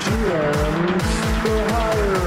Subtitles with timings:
[0.00, 1.02] GMs
[1.42, 2.18] for hire.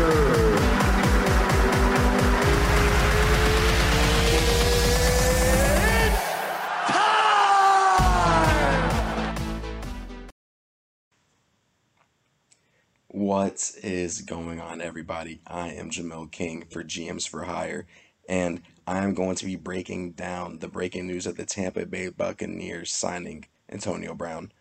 [13.07, 15.41] What is going on, everybody?
[15.47, 17.85] I am Jamil King for GMs for Hire,
[18.27, 22.09] and I am going to be breaking down the breaking news of the Tampa Bay
[22.09, 24.51] Buccaneers signing Antonio Brown.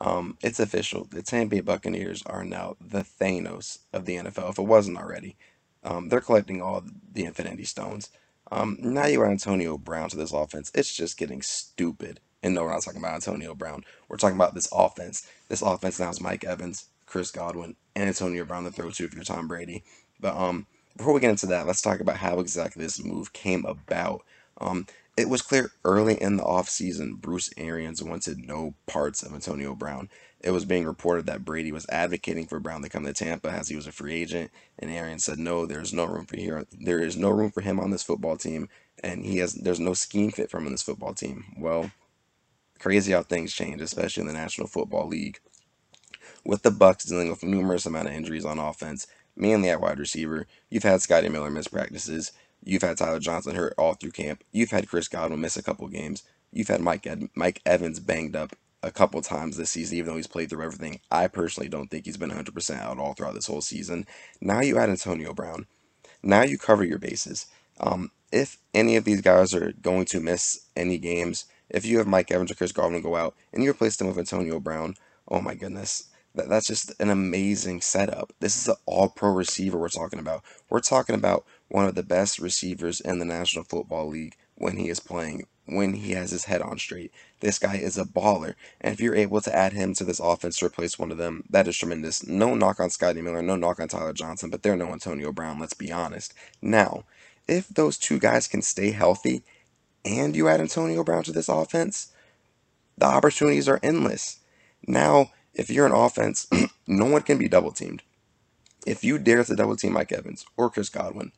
[0.00, 1.06] Um, it's official.
[1.10, 5.36] The Tampa Bay Buccaneers are now the Thanos of the NFL, if it wasn't already.
[5.84, 6.82] Um, they're collecting all
[7.12, 8.10] the Infinity Stones.
[8.50, 10.70] Um, now you add Antonio Brown to this offense.
[10.74, 12.20] It's just getting stupid.
[12.42, 13.84] And no, we're not talking about Antonio Brown.
[14.08, 15.26] We're talking about this offense.
[15.48, 19.14] This offense now is Mike Evans, Chris Godwin, and Antonio Brown to throw to if
[19.14, 19.82] you're Tom Brady.
[20.20, 20.66] But um,
[20.96, 24.22] before we get into that, let's talk about how exactly this move came about.
[24.60, 24.86] Um,
[25.16, 30.10] it was clear early in the offseason Bruce Arians wanted no parts of Antonio Brown.
[30.40, 33.68] It was being reported that Brady was advocating for Brown to come to Tampa as
[33.68, 36.66] he was a free agent, and Arians said no, there's no room for here.
[36.72, 38.68] There is no room for him on this football team,
[39.04, 41.44] and he has there's no scheme fit for him on this football team.
[41.58, 41.92] Well,
[42.80, 45.40] crazy how things change, especially in the National Football League.
[46.44, 50.48] With the Bucs dealing with numerous amount of injuries on offense, mainly at wide receiver,
[50.70, 52.32] you've had Scotty Miller miss practices.
[52.66, 54.44] You've had Tyler Johnson hurt all through camp.
[54.52, 56.24] You've had Chris Godwin miss a couple games.
[56.52, 60.18] You've had Mike Ed- Mike Evans banged up a couple times this season, even though
[60.18, 61.00] he's played through everything.
[61.12, 64.06] I personally don't think he's been 100% out all throughout this whole season.
[64.42, 65.66] Now you add Antonio Brown.
[66.22, 67.46] Now you cover your bases.
[67.80, 72.08] Um, if any of these guys are going to miss any games, if you have
[72.08, 74.96] Mike Evans or Chris Godwin go out and you replace them with Antonio Brown,
[75.28, 76.04] oh my goodness.
[76.36, 78.32] That, that's just an amazing setup.
[78.40, 80.42] This is an all pro receiver we're talking about.
[80.68, 84.88] We're talking about one of the best receivers in the National Football League when he
[84.88, 87.10] is playing, when he has his head on straight.
[87.40, 88.54] This guy is a baller.
[88.80, 91.44] And if you're able to add him to this offense to replace one of them,
[91.50, 92.26] that is tremendous.
[92.26, 95.58] No knock on Scotty Miller, no knock on Tyler Johnson, but they're no Antonio Brown,
[95.58, 96.34] let's be honest.
[96.60, 97.04] Now,
[97.48, 99.42] if those two guys can stay healthy
[100.04, 102.12] and you add Antonio Brown to this offense,
[102.98, 104.40] the opportunities are endless.
[104.86, 106.46] Now, if you're an offense,
[106.86, 108.02] no one can be double teamed.
[108.86, 111.32] If you dare to double team Mike Evans or Chris Godwin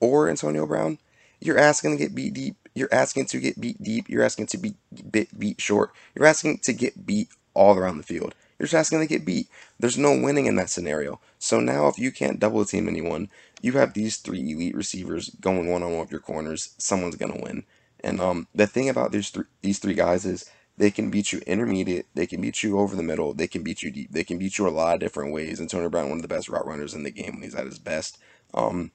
[0.00, 0.98] or Antonio Brown,
[1.40, 2.56] you're asking to get beat deep.
[2.74, 4.08] You're asking to get beat deep.
[4.08, 4.74] You're asking to be
[5.10, 5.92] bit beat short.
[6.14, 8.34] You're asking to get beat all around the field.
[8.58, 9.48] You're just asking to get beat.
[9.78, 11.20] There's no winning in that scenario.
[11.38, 13.28] So now, if you can't double team anyone,
[13.62, 16.74] you have these three elite receivers going one on one with your corners.
[16.78, 17.64] Someone's gonna win.
[18.02, 21.40] And um, the thing about these three these three guys is they can beat you
[21.46, 22.06] intermediate.
[22.14, 23.32] They can beat you over the middle.
[23.32, 24.10] They can beat you deep.
[24.10, 25.60] They can beat you a lot of different ways.
[25.60, 27.66] And Tony Brown, one of the best route runners in the game when he's at
[27.66, 28.18] his best.
[28.52, 28.90] Um,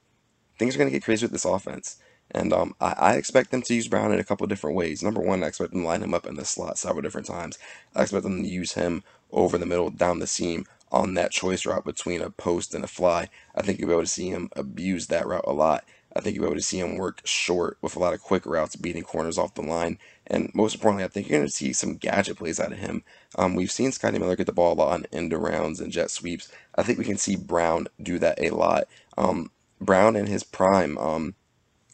[0.58, 1.96] things are going to get crazy with this offense.
[2.32, 5.02] And um, I, I, expect them to use Brown in a couple different ways.
[5.02, 7.58] Number one, I expect them to line him up in the slot several different times.
[7.96, 9.02] I expect them to use him
[9.32, 12.88] over the middle, down the seam, on that choice route between a post and a
[12.88, 13.28] fly.
[13.54, 15.84] I think you'll be able to see him abuse that route a lot.
[16.14, 18.44] I think you'll be able to see him work short with a lot of quick
[18.46, 19.98] routes, beating corners off the line.
[20.26, 23.04] And most importantly, I think you're going to see some gadget plays out of him.
[23.36, 26.10] Um, we've seen Scotty Miller get the ball a lot on end arounds and jet
[26.10, 26.50] sweeps.
[26.74, 28.84] I think we can see Brown do that a lot.
[29.16, 29.50] Um,
[29.80, 31.34] Brown in his prime, um,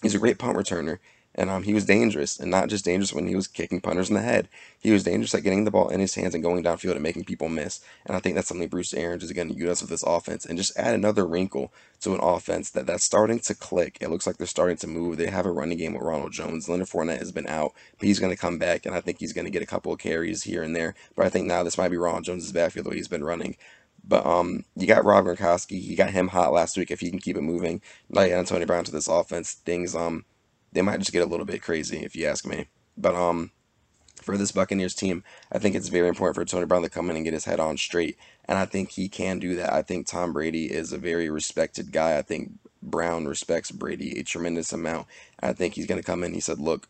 [0.03, 0.99] he's a great punt returner.
[1.39, 4.17] And um, he was dangerous, and not just dangerous when he was kicking punters in
[4.17, 4.49] the head.
[4.81, 7.25] He was dangerous at getting the ball in his hands and going downfield and making
[7.25, 7.81] people miss.
[8.07, 10.57] And I think that's something Bruce Arians is going to use with this offense and
[10.57, 13.99] just add another wrinkle to an offense that that's starting to click.
[14.01, 15.19] It looks like they're starting to move.
[15.19, 16.71] They have a running game with Ronald Jones.
[16.71, 19.35] Leonard Fournette has been out, but he's going to come back, and I think he's
[19.35, 20.95] going to get a couple of carries here and there.
[21.15, 23.57] But I think now this might be Ronald Jones's backfield the way he's been running.
[24.09, 25.81] But um, you got Rob Gronkowski.
[25.81, 26.91] He got him hot last week.
[26.91, 30.25] If he can keep it moving, like Antonio Brown to this offense, things um
[30.77, 32.69] they might just get a little bit crazy if you ask me.
[32.99, 33.51] But um,
[34.21, 37.17] for this Buccaneers team, I think it's very important for Tony Brown to come in
[37.17, 39.73] and get his head on straight, and I think he can do that.
[39.73, 42.19] I think Tom Brady is a very respected guy.
[42.19, 45.07] I think Brown respects Brady a tremendous amount.
[45.41, 46.35] I think he's going to come in.
[46.35, 46.89] He said, "Look,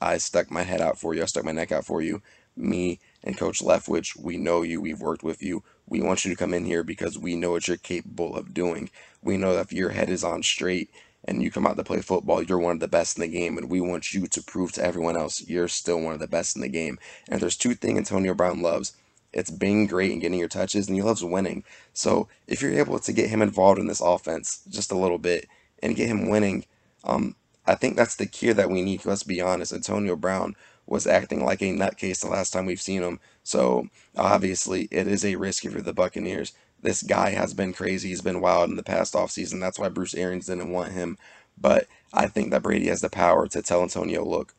[0.00, 1.22] I stuck my head out for you.
[1.22, 2.22] I stuck my neck out for you.
[2.56, 4.80] Me and Coach Leftwich, we know you.
[4.80, 5.64] We've worked with you.
[5.86, 8.90] We want you to come in here because we know what you're capable of doing.
[9.22, 10.90] We know that if your head is on straight
[11.24, 13.58] and you come out to play football, you're one of the best in the game,
[13.58, 16.56] and we want you to prove to everyone else you're still one of the best
[16.56, 16.98] in the game.
[17.28, 18.94] And there's two things Antonio Brown loves.
[19.32, 21.64] It's being great and getting your touches, and he loves winning.
[21.92, 25.46] So if you're able to get him involved in this offense just a little bit
[25.82, 26.64] and get him winning,
[27.04, 27.36] um,
[27.66, 29.04] I think that's the key that we need.
[29.04, 30.56] Let's be honest, Antonio Brown
[30.86, 33.20] was acting like a nutcase the last time we've seen him.
[33.42, 36.52] So obviously, it is a risk for the Buccaneers
[36.82, 38.08] this guy has been crazy.
[38.10, 39.60] He's been wild in the past offseason.
[39.60, 41.18] That's why Bruce Arians didn't want him.
[41.60, 44.54] But I think that Brady has the power to tell Antonio, look,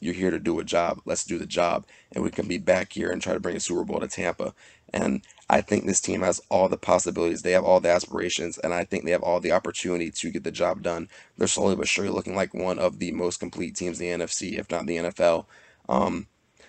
[0.00, 1.00] you're here to do a job.
[1.04, 1.86] Let's do the job.
[2.12, 4.54] And we can be back here and try to bring a Super Bowl to Tampa.
[4.92, 7.42] And I think this team has all the possibilities.
[7.42, 10.44] They have all the aspirations, and I think they have all the opportunity to get
[10.44, 11.08] the job done.
[11.36, 14.58] They're slowly but surely looking like one of the most complete teams in the NFC,
[14.58, 15.46] if not the NFL.
[15.88, 16.28] Um,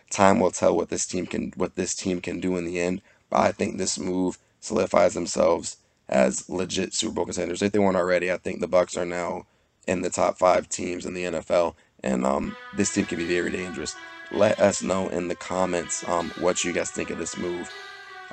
[0.09, 3.01] time will tell what this team can what this team can do in the end.
[3.29, 5.77] But I think this move solidifies themselves
[6.09, 7.61] as legit Super Bowl contenders.
[7.61, 9.45] If they weren't already, I think the Bucs are now
[9.87, 13.51] in the top five teams in the NFL, and um, this team can be very
[13.51, 13.95] dangerous.
[14.31, 17.71] Let us know in the comments um, what you guys think of this move.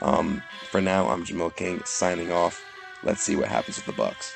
[0.00, 2.64] Um, for now, I'm Jamil King signing off.
[3.02, 4.32] Let's see what happens with the Bucs.